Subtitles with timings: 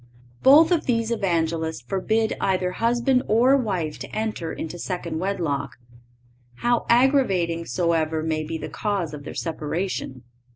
[0.43, 5.77] (541) Both of these Evangelists forbid either husband or wife to enter into second wedlock,
[6.61, 10.23] how aggravating soever may be the cause of their separation.